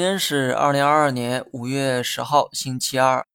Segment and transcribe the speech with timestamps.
[0.00, 3.26] 今天是二零二二年五月十号，星期二。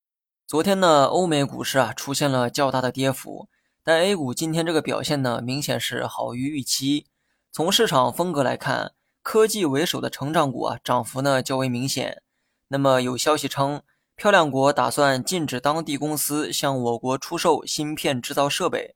[0.48, 3.48] 昨天呢，欧美股市啊出现了较大的跌幅，
[3.84, 7.06] 但 A 股今天这个表现呢，明显是好于预期。
[7.52, 12.24] 从市场风格来看，科技为首的成长股啊涨幅呢较为明显。
[12.70, 13.84] 那么有消息称，
[14.16, 18.96] 漂亮国打算禁止当地公司向我国出售芯片制造设备。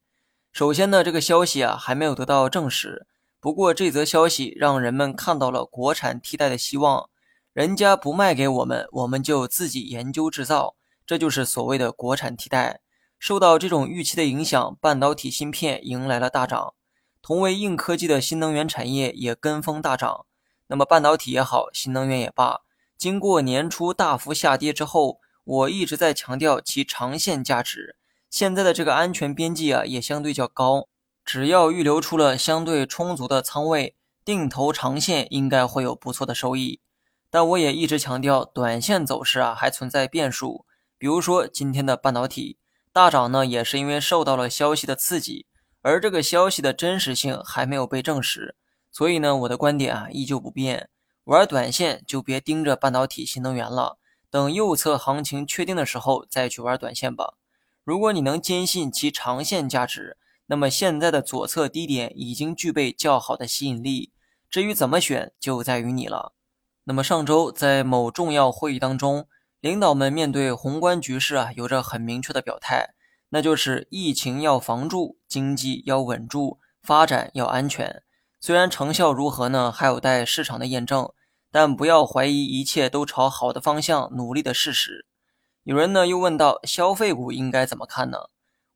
[0.52, 3.06] 首先呢，这个消息啊还没有得到证实。
[3.40, 7.08] 不过这则消息让人们看到了国产替代的希望。
[7.54, 12.82] 人家不卖给我们，我们就自己研究制造，这就是所谓的国产替代。
[13.18, 16.76] 受到这种预期的影响，半导体芯片迎来了大涨，
[17.22, 20.26] 同为硬科技的新能源产业也跟风大涨。
[20.68, 22.62] 那么半导体也好，新能源也罢，
[22.98, 27.98] 经过年初大幅下跌之后，我一直在强调其长线价值。
[28.30, 30.88] 现在的这个安全边际啊，也相对较高，
[31.26, 36.80] 只要预留出了相对充足的仓位，定投长线应该会有不错的收益。
[37.32, 40.66] 但我也一直强调，短线走势啊还存在变数。
[40.98, 42.58] 比如说今天的半导体
[42.92, 45.46] 大涨呢，也是因为受到了消息的刺激，
[45.82, 48.56] 而这个消息的真实性还没有被证实。
[48.92, 50.90] 所以呢，我的观点啊依旧不变：
[51.26, 54.00] 玩短线就别盯着半导体、新能源了，
[54.32, 57.36] 等右侧行情确定的时候再去玩短线吧。
[57.84, 64.12] 如果你能坚信其长线价值，那么现在的左侧低点已经具备较好的吸引力。
[64.50, 66.34] 至于怎么选，就在于你了。
[66.90, 69.28] 那么上周在某重要会议当中，
[69.60, 72.96] 领导们面对宏观局势啊，有着很明确的表态，
[73.30, 78.02] 那就是疫情要防住，经济要稳住，发展要安全。
[78.40, 81.14] 虽然成效如何呢，还有待市场的验证，
[81.52, 85.06] 但不要怀疑一切都朝好的方向努力的事实。
[85.66, 88.18] 有人呢又问到，消费股应该怎么看呢？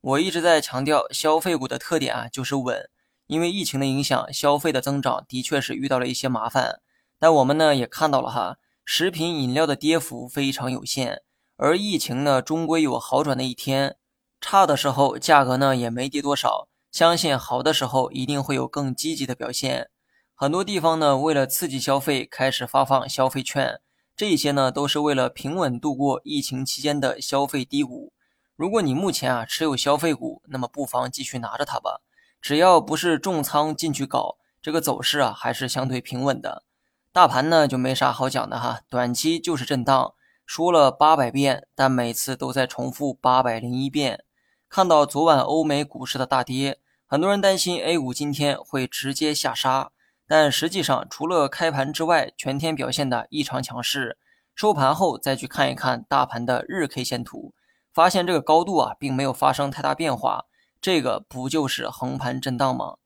[0.00, 2.88] 我一直在强调，消费股的特点啊就是稳，
[3.26, 6.78] 因为疫情的影响，消费的增长的确是遇到了一些麻烦。
[7.24, 11.22] 但我们呢也看到了哈，食品饮料的跌幅非常有限，
[11.56, 13.96] 而疫情呢终归有好转的一天。
[14.42, 19.88] 差的时候价格呢也没跌多少，相信好的时候一定会有更积极的表现。
[20.34, 23.80] 很多地方呢为了刺激消费，开始发放消费券，
[24.14, 28.12] 这些呢都是为了平稳度过疫情期间的消费低谷。
[28.54, 32.02] 如果你目前啊持有消费股，那么不妨继续拿着它吧，
[32.42, 36.64] 只要不是重仓进去搞，这个走势啊还是相对平稳的。
[37.14, 40.14] 大盘呢就没啥好讲的哈，短期就是震荡，
[40.44, 44.24] 说了八百遍，但每次都在重复八百零一遍。
[44.68, 49.92] 看到昨晚欧美股市的大跌，很多人担心 A 股今天会直接下杀，
[50.26, 54.18] 但实际上除了开盘之外，全天表现的异常强势。
[54.56, 57.54] 收盘后再去看一看大盘的日 K 线图，
[57.92, 60.46] 发现这个高度啊并没有发生太大变化，
[60.80, 62.96] 这个不就是横盘震荡吗？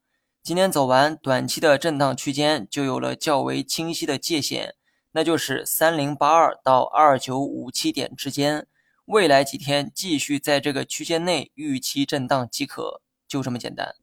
[0.49, 4.75] 今天走完，短期的震荡区间就有了较为清晰的界限，
[5.13, 8.67] 那就是三零八二到二九五七点之间。
[9.05, 13.95] 未来几天继续在这个区间内预期震荡即可，就这么简单。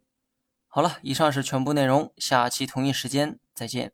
[0.67, 3.91] 好了，以上是全部内容，下期同一时间再见。